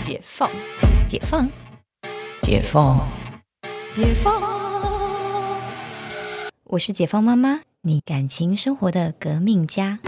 [0.00, 0.50] 解放，
[1.06, 1.46] 解放，
[2.42, 3.06] 解放，
[3.94, 4.40] 解放。
[6.64, 9.98] 我是解放妈妈，你感情生活的革命家。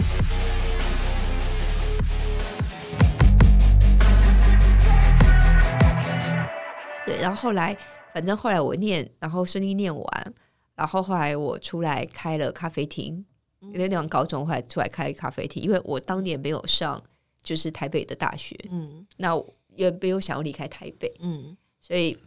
[7.05, 7.77] 对，然后后来，
[8.11, 10.33] 反正后来我念，然后顺利念完，
[10.75, 13.23] 然后后来我出来开了咖啡厅，
[13.59, 16.99] 因为那种高中后来出来开咖啡厅，因为我当年没有上
[17.43, 19.05] 就是台北的大学，嗯。
[19.17, 19.35] 那
[19.75, 21.55] 也没有想要离开台北，嗯。
[21.81, 22.17] 所以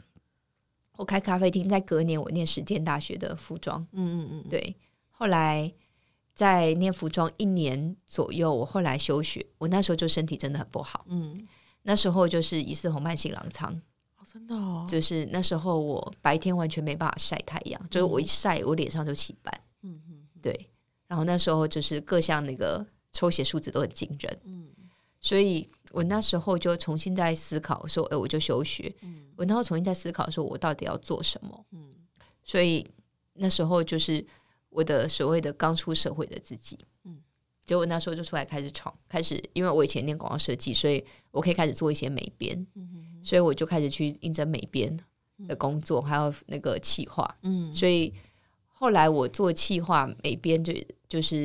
[0.97, 4.77] 我开咖啡厅，在隔年我念实践大学的服装，嗯嗯嗯，对，
[5.09, 5.73] 后来
[6.35, 11.49] 在念服装一年左右，我后来休学，我那时候就身体真的很不好，嗯，
[11.83, 13.73] 那时候就是疑似红斑性狼疮。
[14.19, 20.69] 哦，真的哦，就是那时候我白天完全没办法晒太阳，就是我一晒我脸上就起斑，嗯嗯对，
[21.07, 24.69] 然后那时候就是各项那个抽血数值都很惊人，嗯。
[25.19, 29.25] 所以我那时候就重新在思考说，哎，我就休学，嗯。
[29.37, 31.95] 我那时候重新在思考说我到底要做什么，嗯。
[32.43, 32.87] 所以
[33.35, 34.25] 那时候就是
[34.71, 37.13] 我的所谓的刚出社会的自己，嗯。
[37.13, 37.23] 嗯，
[37.65, 44.97] 结果那时候就出来开始闯，开始因为我以前念广告设计，所以我可以开始做一些美编，嗯所以我就开始去应征美编
[45.49, 47.37] 的工作，还有那个企划。
[47.43, 47.73] 嗯。
[47.75, 48.13] 所以
[48.69, 50.73] 后来我做企划美编就
[51.09, 51.37] 就是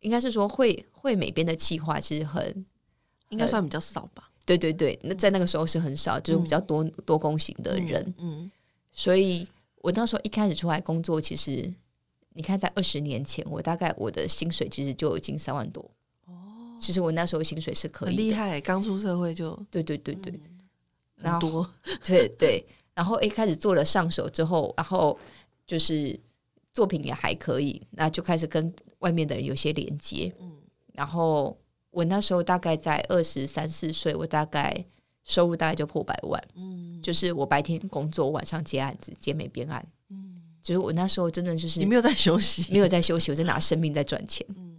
[0.00, 2.64] 应该是说会会美编的企划是很
[3.34, 8.14] 应该算比较少吧，对对对，那在那个时候是很少，就是比较多、多工型的人。
[8.18, 8.50] 嗯
[8.92, 9.44] 所以
[9.82, 11.68] 我那时候一开始出来工作，其实
[12.34, 15.82] 你看在二十年前，我大概我的薪水其实就已经三万多。
[16.26, 16.32] 哦，
[16.78, 18.22] 其实我那时候薪水是可以的。
[18.22, 20.40] 很厉害，刚出社会就对对对对，
[21.16, 21.70] 然后很多，
[22.04, 25.18] 对对，然后一开始做了上手之后，然后
[25.66, 26.16] 就是
[26.72, 30.32] 作品也还可以，那就开始跟外面的人有些连接。
[30.40, 30.52] 嗯
[30.92, 31.58] 然后
[31.94, 34.84] 我那时候大概在二十三四岁，我大概
[35.22, 37.00] 收入大概就破百万，嗯。
[37.00, 39.86] 就是我白天工作，晚上接案子，接美编案。
[40.08, 44.44] 嗯，就是我那时候真的就是你没有在休息，没有在休息，我在拿生命在赚钱。
[44.56, 44.78] 嗯。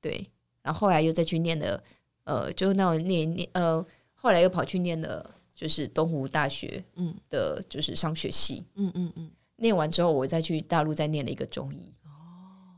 [0.00, 0.26] 对，
[0.62, 1.82] 然后后来又再去念了，
[2.24, 3.84] 呃，就是那种念念呃，
[4.14, 7.14] 后来又跑去念了，就是东湖大学嗯。
[7.30, 8.64] 的，就是商学系。
[8.74, 11.92] 嗯嗯嗯，念完之后，我再去大陆再念了一个中医。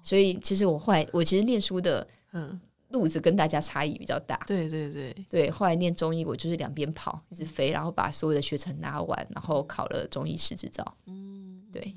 [0.03, 2.61] 所以其实我后来，我其实念书的嗯，
[2.94, 4.41] 路子跟大家差异比较大。
[4.47, 10.97] 对对对，对，后来念中医，我就是两边跑，一直飞，然后把所有的学程拿完，然后考了中医师执照。
[11.06, 11.93] 嗯对，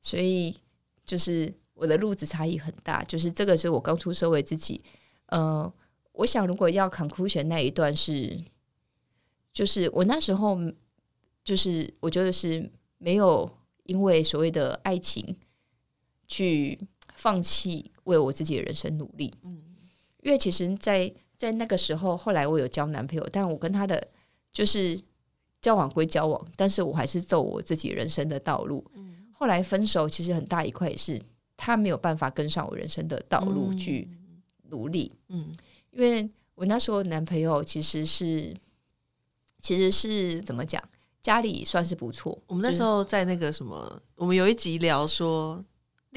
[0.00, 0.56] 所以
[1.04, 4.82] 就是我的路子差异很大，就是这个是我刚出社会自己，
[5.26, 5.70] 呃，
[6.12, 8.42] 我想如果要 conclusion 那一段是，
[9.52, 10.58] 就是我那时候
[11.44, 13.48] 就是我觉得是没有
[13.84, 15.36] 因为所谓的爱情
[16.26, 16.78] 去
[17.14, 19.67] 放弃为我自己的人生努力，嗯
[20.22, 24.08] 因为其实在，在那个时候，后来我有交男朋友，但我跟他的
[24.52, 25.00] 就是
[25.60, 28.84] 交往归交往，但是我还是走我自己人生的道路。
[29.32, 31.20] 后来分手，其实很大一块也是
[31.56, 34.08] 他没有办法跟上我人生的道路去
[34.70, 35.54] 努力，嗯
[35.90, 38.54] 因为我那时候男朋友其实是
[39.60, 40.82] 其实是怎么讲，
[41.22, 42.36] 家里算是不错。
[42.46, 45.64] 我们那时候在那个什么，我们有一集聊说，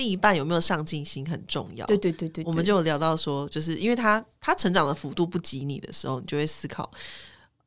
[0.01, 1.85] 另一半有没有上进心很重要。
[1.85, 2.49] 对对对对，对。
[2.49, 6.89] 我们就有聊到说，就是因为他他成长的幅度不及你的时候，你就会思考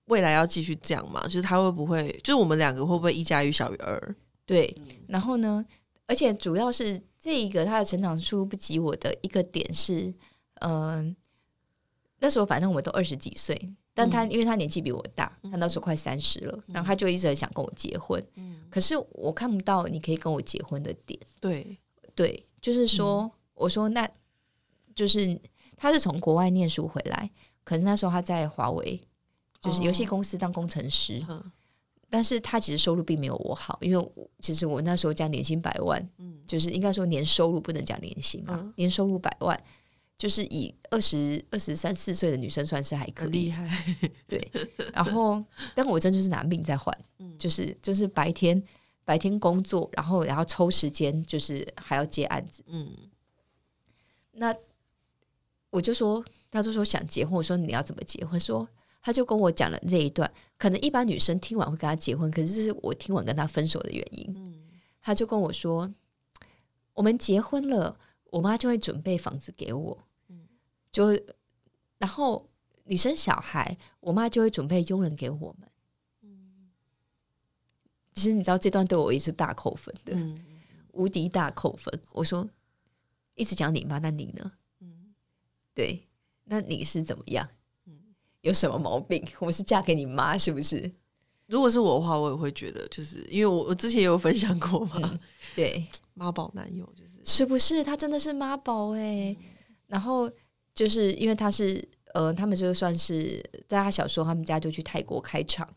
[0.06, 1.22] 未来要继续这样嘛？
[1.24, 4.16] 就是他会不会，就是我们两个会不会一加一小于二？
[4.44, 5.64] 对，然后呢，
[6.08, 10.12] 而且主要是这一个他的成长速度不及我的一个点是，
[10.60, 11.14] 嗯、
[12.18, 13.56] 那时候反正我们都二十几岁，
[13.94, 18.20] 但他、因为他年纪比我大，他那时候快三十了，然后他就一直很想跟我结婚，
[18.68, 21.78] 可是我看不到你可以跟我结婚的点，对，
[22.14, 24.08] 对，就是说，我说那
[24.94, 25.40] 就是
[25.76, 27.30] 他是从国外念书回来，
[27.64, 29.00] 可是那时候他在华为。
[29.60, 31.42] 就是游戏哦公司当工程师，嗯
[32.10, 34.08] 但是他其实收入并没有我好，因为
[34.38, 39.58] 其实我那时候加年薪百万，嗯就是应该说年收入不能讲年薪嘛，嗯年收入百万，
[40.18, 43.24] 就是以二十二十三四岁的女生算是还可以。
[43.24, 43.84] 很厉害。
[44.28, 44.52] 对，
[44.92, 45.42] 然后
[45.74, 48.62] 但我真就是拿命在换，嗯就是就是白天
[49.04, 52.90] 白天工作，然后然后抽时间就是还要接案子，嗯
[54.32, 54.54] 那
[55.70, 58.38] 我就说，他就说想结婚，我说你要怎么结婚？
[58.40, 58.68] 说
[59.02, 64.32] 他就跟我讲了这一段，可能一般女生听完会跟他结婚，可是这是我听完跟他分手的原因。
[64.36, 64.64] 嗯
[65.00, 65.92] 他就跟我说，
[66.94, 67.98] 我们结婚了，
[68.30, 69.98] 我妈就会准备房子给我，
[70.90, 71.08] 就
[71.98, 72.48] 然后
[72.84, 75.68] 你生小孩，我妈就会准备佣人给我们。
[78.14, 80.44] 其实你知道这段对我也是大扣分的，嗯
[80.92, 81.92] 无敌大扣分。
[82.12, 82.48] 我说
[83.34, 84.52] 一直讲你妈，那你呢？
[84.80, 85.14] 嗯
[85.74, 86.06] 对，
[86.44, 87.48] 那你是怎么样？
[88.42, 89.26] 有什么毛病？
[89.40, 90.92] 我是嫁给你妈是不是？
[91.46, 95.18] 如果是我的话，我也会觉得，就是因为我我之前也有分享过嘛，嗯
[95.54, 97.82] 对，妈宝男友就是是不是？
[97.82, 99.36] 他真的是妈宝哎。
[99.86, 100.30] 然后
[100.74, 105.76] 就是因为他是呃，他们就算是在他小时候，他们家就去泰国开厂、嗯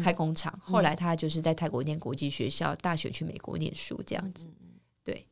[0.00, 0.58] 开工厂。
[0.62, 4.46] 后来他就是在泰国念国际学校，大学去美国念书这样子。
[5.02, 5.26] 对，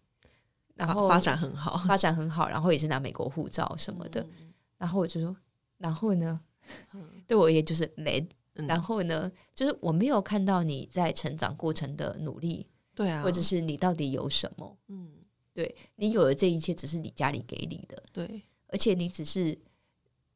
[0.75, 4.23] 然后发发展很好，发展很好，然后也是拿美国护照什么的。
[4.23, 5.35] 嗯然后我就说，
[5.79, 6.39] 然后呢？
[7.27, 8.21] 对我也就是没。
[8.59, 14.79] 嗯然后呢，就是我没有看到你在成长过程的努力，对啊，或者是你到底有什么？
[14.89, 15.11] 嗯，
[15.53, 19.55] 对你有的这一切，只是你家里给你的，对，而且你只是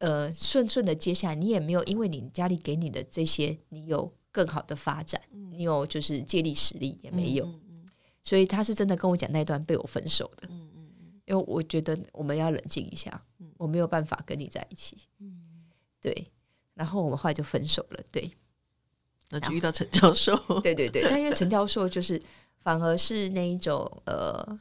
[0.00, 5.20] 呃顺顺的接下来，你也没有因为你家里给你的这些，你有更好的发展，
[5.52, 7.44] 你有就是借力使力也没有。
[7.46, 7.88] 嗯嗯
[8.22, 13.24] 所以他是真的跟我讲那段被我分手的，嗯嗯嗯因为我觉得我们要冷静一下，
[13.56, 14.98] 我没有办法跟你在一起。
[15.20, 15.64] 嗯，
[16.02, 16.30] 对，
[16.74, 18.00] 然后我们后来就分手了。
[18.12, 18.30] 对，
[19.30, 22.20] 那就遇到陈教授， 对对对，但因为陈教授就是
[22.58, 24.60] 反而是那一种呃，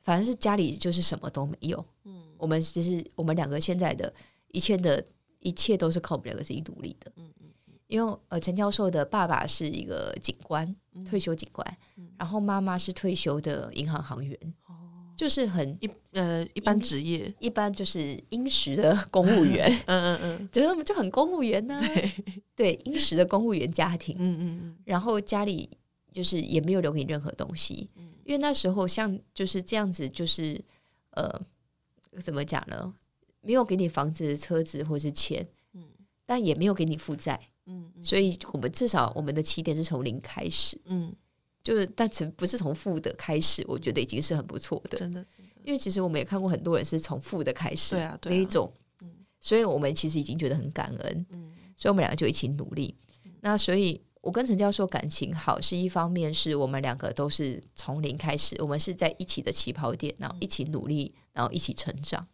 [0.00, 1.84] 反正是家里就是什么都没有。
[2.04, 4.12] 嗯我们其实我们两个现在的
[4.52, 5.04] 一切的
[5.40, 7.12] 一切都是靠我们两个自己努力的。
[7.16, 7.46] 嗯嗯
[7.88, 11.02] 因为呃，陈教授的爸爸是一个警官，嗯。
[11.06, 11.66] 退休警官，
[12.18, 14.74] 然后妈妈是退休的银行行员，哦。
[15.16, 21.88] 就是很一呃一般职业，一般就是殷实的公务员， 嗯嗯觉得他们就很公务员呢、嗯，
[22.54, 24.76] 对，对，殷实的公务员家庭，嗯嗯。
[24.84, 25.68] 然后家里
[26.12, 28.12] 就是也没有留给你任何东西，嗯。
[28.24, 30.62] 因为那时候像就是这样子，就是
[31.12, 31.40] 呃，
[32.22, 32.94] 怎么讲呢？
[33.40, 35.84] 没有给你房子、车子或是钱，嗯。
[36.26, 38.04] 但也没有给你负债，嗯嗯。
[38.04, 41.14] 所以我们至少我们的起点是从零开始，嗯，
[41.62, 44.98] 就是但从不是从负的开始，我觉得已经是很不错的。
[44.98, 45.24] 真的，
[45.64, 48.72] 因为其实我们也看过很多人是从负的开始，对啊那一种。
[49.00, 51.54] 嗯，所以我们其实已经觉得很感恩，嗯。
[51.76, 52.94] 所以我们两个就一起努力。
[53.40, 62.26] 那所以，我跟陈教授感情好，是一方面是我们两个都是从零开始，我们是在一起的起跑点，然后一起努力，然后一起成长。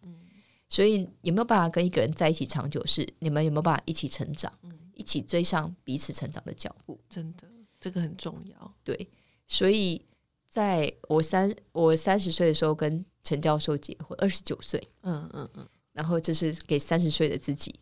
[0.74, 2.84] 所以有没有办法跟一个人在一起长久？
[2.84, 4.52] 是你们有没有办法一起成长，
[4.94, 6.98] 一起追上彼此成长的脚步？
[7.08, 7.46] 真的，
[7.78, 9.08] 这个很重要，对，
[9.46, 10.04] 所以
[10.48, 15.64] 在我三我三十岁的时候跟陈教授结婚，二十九岁，嗯嗯嗯。
[15.92, 17.72] 然后这是给三十岁的自己，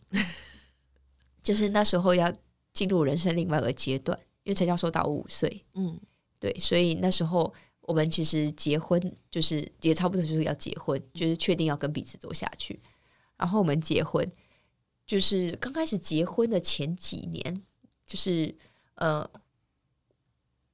[1.43, 2.31] 就是那时候要
[2.75, 5.99] 进入人生另外一个阶段，因为陈教授大我五岁，嗯。
[6.39, 7.55] 对，所以那时候
[7.93, 8.99] 我们其实结婚
[9.31, 12.81] 就是也差不多就是要结婚，就是确定要跟彼此走下去。
[13.37, 14.27] 然后我们结婚，
[15.07, 17.63] 就是刚开始结婚的前几年，
[18.07, 18.55] 就是
[18.95, 19.29] 呃，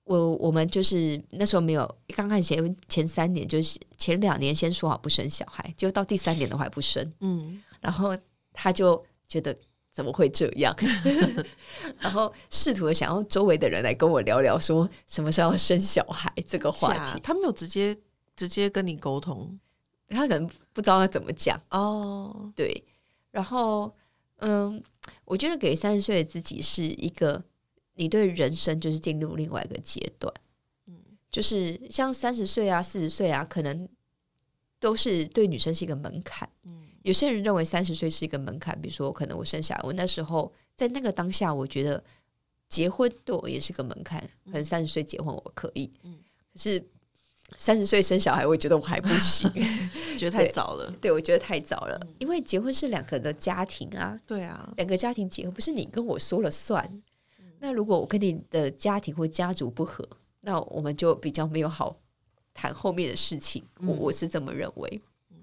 [0.05, 8.17] 我我们就是那时候没有刚开始前前三年，就是前两年先说好不生小孩，结果到第三年都还不生，嗯然后
[8.53, 9.59] 他就觉得
[9.99, 10.73] 怎么会这样，
[11.99, 17.99] 然后试图想要周围的人来跟我聊聊，说什么时候要生小孩这个话题，他没有直接
[18.37, 19.59] 直接跟你沟通？
[20.09, 22.85] 他可能不知道要怎么讲，哦，对，
[23.33, 23.93] 然后
[24.37, 24.81] 嗯，
[25.25, 27.43] 我觉得给三十岁的自己是一个
[27.95, 30.33] 你对人生就是进入另外一个阶段，
[30.87, 30.95] 嗯。
[31.29, 33.89] 就是像三十岁啊、四十岁啊，可能
[34.79, 36.49] 都是对女生是一个门槛。
[36.63, 36.78] 嗯
[37.09, 42.05] 有些人认为三十岁是一个门槛，比如说可能我生下来，我那时候在那个当下，我觉得
[42.69, 46.19] 结婚对我也是个门槛，可能三十岁结婚我可以，嗯。
[46.53, 46.85] 可是
[47.57, 49.51] 三十岁生小孩，我觉得我还不行，
[50.19, 52.15] 觉得太早了，对我觉得太早了，嗯。
[52.19, 56.85] 因为结婚是两个的家庭啊，对啊，两个家庭结合，不是你跟我说了算。
[57.39, 57.47] 嗯。
[57.61, 60.07] 那如果我跟你的家庭或家族不合，
[60.43, 61.97] 那我们就比较没有好
[62.53, 63.65] 谈后面的事情。
[63.81, 63.97] 我嗯。
[63.99, 65.01] 我是这么认为。
[65.31, 65.39] 嗯。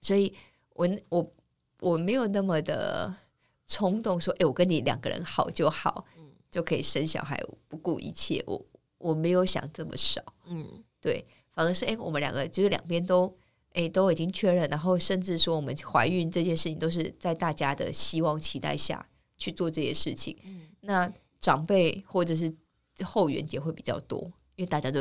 [0.00, 0.32] 所以
[0.74, 1.32] 我我
[1.80, 3.14] 我没有那么的
[3.66, 6.04] 冲动，说，哎、我跟你两个人好就好，
[6.50, 8.42] 就可以生小孩，不顾一切。
[8.46, 8.64] 我
[8.98, 13.36] 我没有想这么少，嗯对，反而是，哎、我们两个就是两边都。
[13.74, 20.36] 哎，都已经确认，然后甚至说我们怀孕这件事情都是在大家的希望期待下去做这些事情。
[20.80, 21.10] 那
[21.40, 22.54] 长辈或者是
[23.02, 24.20] 后援也会比较多，
[24.56, 25.00] 因为大家都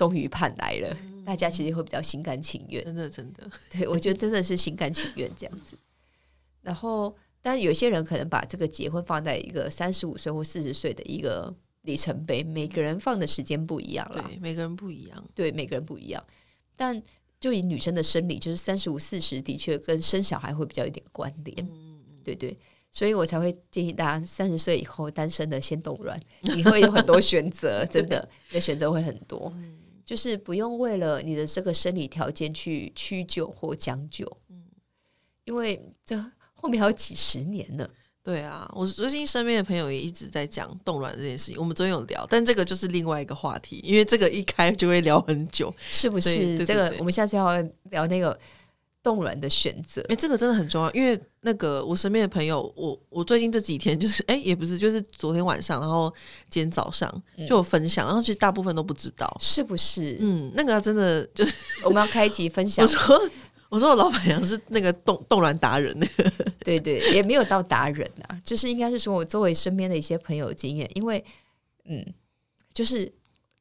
[0.00, 2.82] 终于盼来了，大家其实会比较心甘情愿。
[2.82, 5.76] 真的真的，对我觉得真的是心甘情愿这样子。
[6.62, 14.22] 然后，但有些人可能把这个结婚放在一个三十五岁或四十岁的一个里程碑，每个人放的时间不一样了。
[14.26, 16.24] 对，每个人不一样，对，每个人不一样。
[16.74, 17.02] 但
[17.38, 21.68] 就以女生的生理，就是三十五、四十，的确跟生小孩会比较有点关联。
[21.70, 22.56] 嗯对对，
[22.90, 34.64] 所以我才会建议大家三十岁以后单身的先冻卵，你会有很多选择， 真的，你的选择会很多，嗯就是不用为了你的这个生理条件去屈就或将就，嗯
[35.44, 36.16] 因为这
[36.54, 37.88] 后面还有几十年呢。
[38.22, 45.74] 对啊，我最近身边的朋友也一直在讲冻卵这件事情，我们昨天有聊，但这个就是另外一个话题，因为这个一开就会聊很久。
[45.88, 46.64] 是不是？
[46.66, 48.38] 这个我们下次要聊那个
[49.02, 50.16] 冻卵的选择哎、。
[50.16, 56.12] 这个真的很重要，因为那个我身边的朋友，我我最近这几天就是，哎、也不是，就是昨天晚上，然后
[56.48, 57.10] 今天早上
[57.48, 59.34] 就有分享，然后其实大部分都不知道。
[59.40, 60.16] 是不是？
[60.20, 61.54] 嗯，那个真的就是
[61.84, 62.88] 我们要开启分享 我。
[62.88, 63.30] 说
[63.70, 66.30] 我说我老板娘是那个动动卵达人，那 个
[66.64, 71.24] 对对，也没有到达人啊，就是应该是说我作为身边的一些朋友经验，因为
[71.84, 72.04] 嗯，
[72.74, 73.08] 就是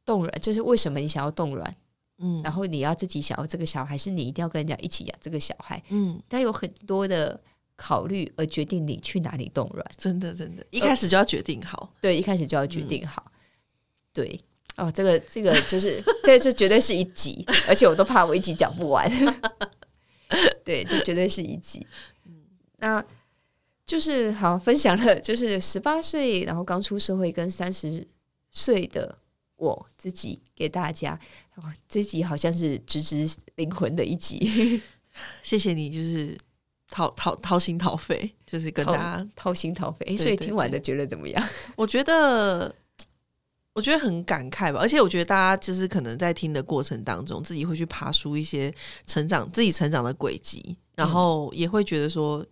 [0.03, 1.75] 冻卵，就是为什么你想要冻卵，
[2.19, 7.39] 嗯然后你要自己想要这个小孩，是你一定要跟人家一起养这个小孩，嗯，他有很多的
[7.75, 9.85] 考虑而决定你去哪里冻卵。
[9.97, 11.93] 真的真的，一开始就要决定好。
[12.01, 13.31] 对，一开始就要决定好。
[14.13, 14.39] 对，
[14.75, 19.09] 哦，这个这个就是 这这绝对是一集，而且我都怕我一集讲不完。
[20.63, 21.85] 对，这绝对是一集。
[22.25, 22.43] 嗯
[22.77, 23.03] 那
[23.85, 28.07] 就是好分享了，就是十八岁，然后刚出社会跟三十
[28.51, 29.17] 岁的
[29.59, 31.19] 我自己给大家。
[31.55, 34.81] 哦，这集好像是直指灵魂的一集，
[35.43, 36.37] 谢谢你，就是
[36.89, 40.17] 掏掏掏心掏肺，就是跟大家掏心掏肺。
[40.17, 41.49] 所以听完的觉得怎么样？
[41.75, 42.73] 我觉得，
[43.73, 48.73] 我觉得很感慨吧，而且我觉得大家就是可能在听的过程当中，自己会去爬出一些
[49.05, 52.45] 成长自己成长的轨迹，然后也会觉得说，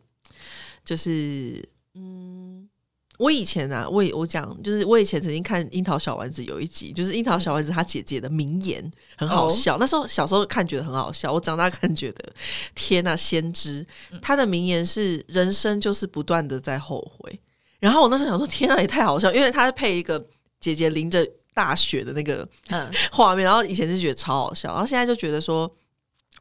[0.83, 2.36] 就是嗯。
[3.17, 9.77] 我以前啊，我也我讲，就是我以前曾经看《樱桃小丸子》有一集，就是樱桃小丸子她姐姐的名言，很好笑。
[9.79, 12.33] 那时候小时候看觉得很好笑，我长大看觉得
[12.75, 13.85] 天呐、先知！
[14.21, 17.39] 她的名言是“人生就是不断的在后悔”。
[17.79, 20.23] 然后我那时候想说，天啊，也太好笑，因为她配一个
[20.59, 25.71] 姐姐淋着大雪的那个嗯画面，然后以前就觉得超好笑，然后现在就觉得说，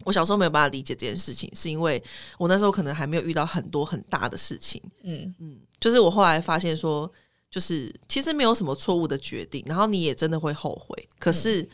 [0.05, 2.03] 我小时候没有办法理解这件事情，是因为
[2.39, 7.11] 我那时候可能还没有遇到很多很大的事情，嗯嗯，就是我后来发现说，
[7.51, 11.69] 就是其实没有什么错误的决定，然后你也真的会后悔，可是。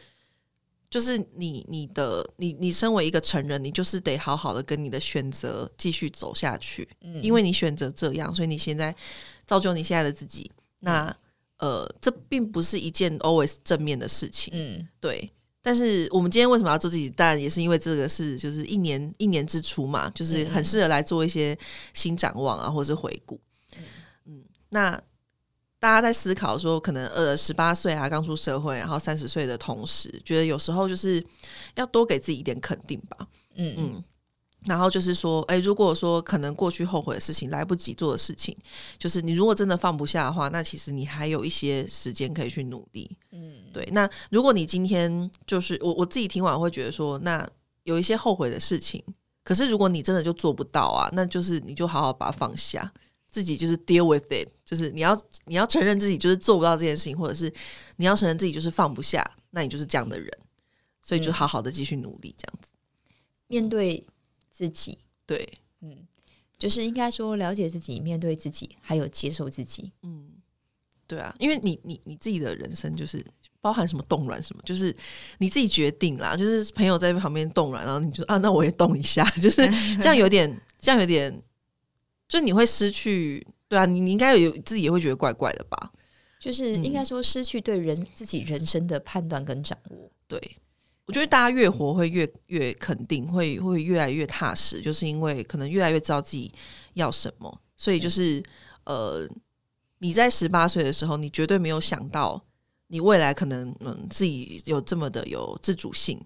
[0.92, 8.94] 就是你，你的，你，你身为一个成人，你就是得好好的跟你的选择继续走下去，嗯，因为你选择这样，所以你现在
[9.46, 10.50] 造就你现在的自己。
[10.80, 11.16] 那
[11.56, 15.26] 呃，这并不是一件 always 正面的事情，嗯对。
[15.64, 17.08] 但是我们今天为什么要做自己？
[17.08, 21.56] 当然也是因为这个是就是一年一年之初嘛，就是很适合来做一些
[21.94, 23.40] 新展望啊，或者是回顾。
[24.26, 24.90] 嗯，那
[25.78, 31.24] 大家在思考说，可能呃十八岁啊刚出社会，然后三十岁的同时，觉得有时候就是
[31.76, 33.16] 要多给自己一点肯定吧。
[33.54, 34.04] 嗯嗯嗯，
[34.64, 38.56] 然后就是说，哎，如果说可能过去后悔的事情、来不及做的事情，
[38.98, 43.16] 就是你如果真的放不下的话，那其实你还有一些时间可以去努力。
[43.72, 47.48] 嗯，对，那如果你今天就是我我自己听完会觉得说，那
[47.84, 49.02] 有一些后悔的事情，
[49.42, 52.92] 可是如果你真的就做不到啊，那就是你就好好把它放下，
[53.26, 57.52] 自己就是 deal with it，就是你要你要承认自己就是做不到这件事情，或者是
[57.96, 60.30] 你要承认自己就是放不下，那你就是这样的人，
[61.02, 62.68] 所以就嗯好好的继续努力，这样子。
[63.48, 64.06] 面对
[64.50, 65.46] 自己，对，
[65.80, 66.06] 嗯，
[66.56, 69.92] 就是应该说了解自己，面对自己，还有接受自己。
[70.02, 70.30] 嗯，
[71.06, 73.22] 对啊，因为你你你自己的人生就是
[73.62, 74.94] 包含什么动卵什么，就是
[75.38, 76.36] 你自己决定啦。
[76.36, 79.66] 就是朋友在旁边动卵，然后你就啊，那我也动一下， 就是
[79.96, 81.42] 这样有点，这样有点，
[82.28, 83.46] 就你会失去。
[83.68, 85.90] 对啊，你你应该有自己也会觉得怪怪的吧？
[86.38, 90.10] 就是嗯应该说失去对人自己人生的判断跟掌握。
[90.28, 90.38] 对，
[91.06, 96.52] 我觉得大家越活会越越肯定，会会越来越踏实，就是因为可能越来越知道自己
[96.92, 98.42] 要什么，所以就是
[98.84, 99.26] 呃，
[100.00, 102.44] 你在十八岁的时候，你绝对没有想到
[102.92, 106.20] 你未来可能嗯自己有这么的有自主性，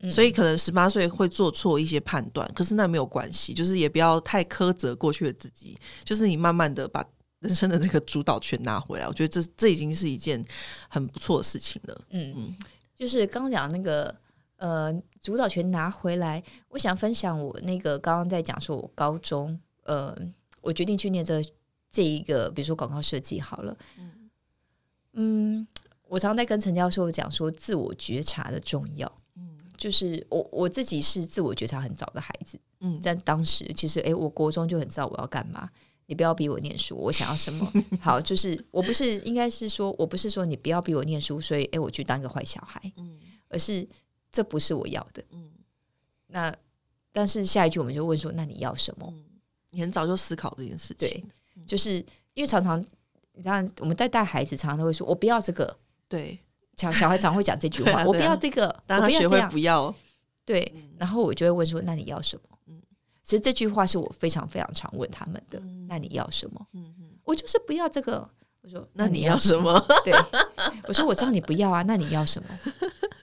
[0.00, 7.02] 嗯所以可能十八岁会做错一些判断，可是那没有关系，就是也不要太苛责过去的自己，就是你慢慢的把。
[7.42, 10.46] 人生的这个主导权拿回来，我觉得这这已经是一件
[10.88, 12.04] 很不错的事情了。
[12.10, 12.56] 嗯嗯
[12.94, 14.14] 就是刚刚讲那个
[14.58, 20.16] 呃主导权拿回来，我想分享我那个刚刚在讲说我高中呃
[20.60, 21.42] 我决定去念这
[21.90, 23.76] 这一个比如说广告设计好了，
[25.14, 25.66] 嗯，
[26.12, 29.10] 我常常在跟陈教授讲说自我觉察的重要。
[29.34, 35.68] 嗯就是我我自己是自我觉察很早的孩子，嗯在当时其实诶，我国中就很知道我要干嘛。
[36.06, 43.88] 你不要逼我念书，我想要什么 好，就是我不是应该是说，我不是说你不要逼我念书，所以诶，我去当一个坏小孩，嗯而是
[44.30, 45.24] 这不是我要的。
[45.30, 45.50] 嗯
[46.26, 46.54] 那
[47.10, 49.08] 但是下一句我们就问说，那你要什么？
[49.16, 49.24] 嗯，
[49.70, 51.08] 你很早就思考这件事情。
[51.08, 51.24] 对，
[51.66, 51.94] 就是
[52.34, 52.84] 因为常常
[53.32, 55.74] 你看我们在带孩子，常常都会说我不要这个，
[56.12, 56.38] 对，
[56.76, 59.94] 小小孩常会讲这句话， 我不要这个，当他学会我不要这样，不要，
[60.44, 62.58] 对，然后我就会问说，那你要什么？
[62.66, 62.82] 嗯
[63.24, 66.66] 其实这句话是我非常非常常问他们的，嗯那你要什么？
[66.74, 68.28] 嗯嗯我就是不要这个。
[68.62, 69.84] 我说那你要什么？
[70.04, 70.12] 对，
[70.86, 72.48] 我说我知道你不要啊， 那你要什么？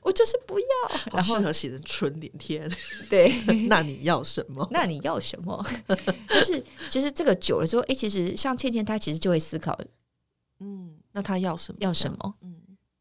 [0.01, 0.65] 我就是不要。
[1.13, 2.67] 然后适合写成春联贴。
[3.09, 3.31] 对，
[3.69, 4.67] 那你要什么？
[4.71, 5.65] 那你要什么？
[6.27, 9.77] 就是其实这个久了之后，哎，其实像倩倩她其实就会思考，
[10.59, 11.77] 嗯，那她要什么？
[11.79, 12.35] 要什么？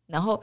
[0.08, 0.42] 嗯，然后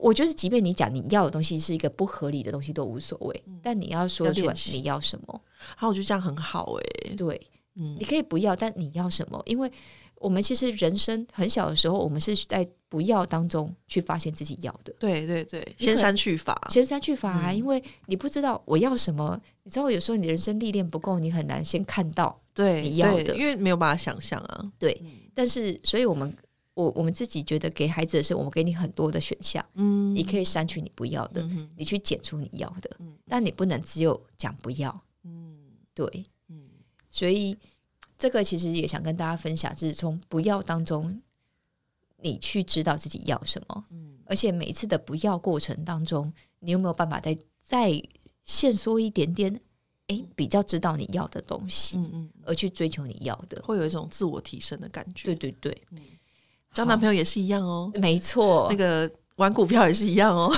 [0.00, 5.42] 我觉得，即便你讲你要的东西是一个不合理的东西都无所谓，但你要说出来你要什么，
[5.76, 7.14] 好，我觉得这样很好哎。
[7.16, 7.40] 对，
[7.74, 9.42] 嗯，你可以不要，但你要什么？
[9.46, 9.70] 因为
[10.16, 14.94] 我们其实人生很小的时候，我们是在不要当中去发现自己要的。
[15.00, 19.40] 对对对，先删去法，先删去法啊，因为你不知道我要什么。
[19.64, 24.70] 你知道，有时候你人生历练不够，你很难先看到对你要的，因为没有办法想象啊。
[24.78, 25.02] 对，
[25.34, 26.32] 但是，所以我们
[26.74, 31.42] 我我们自己觉得给孩子的是，我们给你很多的选项，嗯，你可以删去你不要的，
[31.76, 35.56] 你去剪出你要的，嗯但你不能只有讲不要，嗯，
[35.94, 36.68] 对，嗯，
[37.10, 37.56] 所以。
[38.18, 41.20] 这个其实也想跟大家分享，就是从不要当中，
[42.18, 43.84] 你去知道自己要什么。
[43.90, 48.00] 嗯，而且每一次的不要过程当中，你有没有办法再再
[48.44, 49.60] 限缩一点点？
[50.06, 55.24] 哎，比较知道你要的东西，嗯嗯，而去追求你要的，会有一种自我提升的感觉。
[55.24, 55.98] 对对对，嗯，
[56.72, 60.54] 交男朋友也是一样哦，没错，那个玩股票也是一样哦，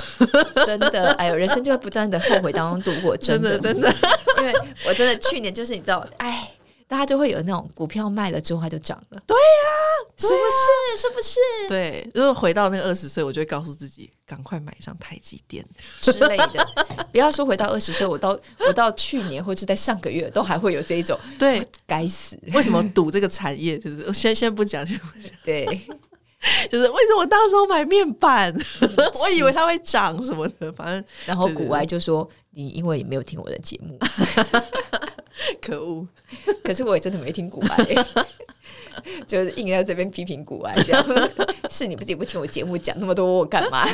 [0.65, 3.59] 真的，哎呦，人生就会不断的后悔当中度过， 真的。
[3.59, 3.93] 真的，
[4.39, 4.53] 因为
[4.87, 6.51] 我真的去年就是你知道，哎。
[6.87, 11.01] 大家就会有那种股票卖了之后它就涨了，对呀，是不是？
[11.01, 11.39] 是不是？
[11.67, 15.65] 对，如果回到那个二十岁，我就会告诉自己，赶快买上台积电。
[15.99, 16.67] 之类的。
[17.11, 23.79] 不要说回到二十岁，我到我到去年或者在上个月都还会有这一种，对，该死，为什么赌这个产业？
[23.79, 25.65] 就是先先不讲，先不讲，对，
[26.71, 28.53] 就是为什么当时候买面板，
[29.21, 33.97] 我以为它会涨什么的，反正然后古埃就说你因为你没有听我的节目。
[35.61, 36.07] 可恶！
[36.63, 37.85] 可是我也真的没听古玩，
[39.27, 41.05] 就是硬在这边批评古埃，这样
[41.69, 43.85] 是你不自己不听我节目讲那么多，我干嘛？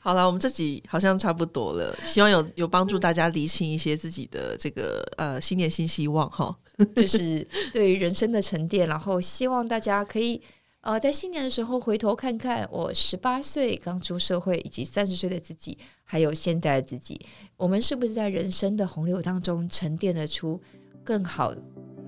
[0.00, 6.54] 好了，我们这集好像差不多了，希望有有帮助大家理清一些自己的这个呃新年新希望哈，
[6.94, 10.42] 就是对于人生的沉淀，然后希望大家可以。
[10.82, 17.24] 呃，在新年的时候回头看看我十八岁刚出社会，以及三十岁的自己，还有现在的自己，
[17.56, 20.60] 我们是不是在人生的洪流当中沉淀得出
[21.04, 21.54] 更好、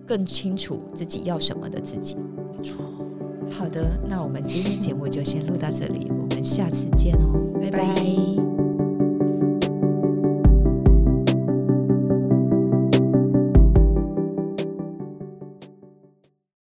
[0.04, 2.16] 更清楚自己要什么的自己？
[2.16, 2.84] 没错。
[3.48, 8.63] 好的，那我们今天节目就先录到这里，我们下次见哦，拜拜。